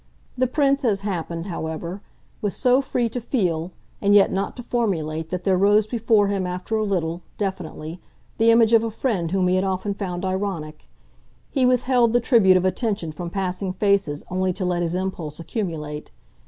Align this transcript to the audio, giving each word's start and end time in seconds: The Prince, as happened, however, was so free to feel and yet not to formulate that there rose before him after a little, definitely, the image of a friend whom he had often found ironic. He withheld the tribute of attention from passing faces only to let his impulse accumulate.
The 0.35 0.47
Prince, 0.47 0.83
as 0.83 1.01
happened, 1.01 1.45
however, 1.45 2.01
was 2.41 2.55
so 2.55 2.81
free 2.81 3.07
to 3.09 3.21
feel 3.21 3.71
and 4.01 4.15
yet 4.15 4.31
not 4.31 4.55
to 4.55 4.63
formulate 4.63 5.29
that 5.29 5.43
there 5.43 5.55
rose 5.59 5.85
before 5.85 6.27
him 6.27 6.47
after 6.47 6.75
a 6.75 6.83
little, 6.83 7.21
definitely, 7.37 8.01
the 8.39 8.49
image 8.49 8.73
of 8.73 8.83
a 8.83 8.89
friend 8.89 9.29
whom 9.29 9.47
he 9.47 9.57
had 9.57 9.63
often 9.63 9.93
found 9.93 10.25
ironic. 10.25 10.89
He 11.51 11.67
withheld 11.67 12.13
the 12.13 12.19
tribute 12.19 12.57
of 12.57 12.65
attention 12.65 13.11
from 13.11 13.29
passing 13.29 13.73
faces 13.73 14.25
only 14.31 14.53
to 14.53 14.65
let 14.65 14.81
his 14.81 14.95
impulse 14.95 15.39
accumulate. 15.39 16.09